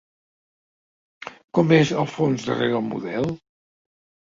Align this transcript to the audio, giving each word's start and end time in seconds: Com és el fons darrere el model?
Com 1.59 1.75
és 1.77 1.93
el 2.05 2.09
fons 2.15 2.49
darrere 2.51 2.81
el 2.83 2.89
model? 2.91 3.31